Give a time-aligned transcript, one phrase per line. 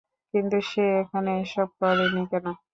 [0.33, 2.45] কিন্তু, সে এখনো এসব করেনি কেন?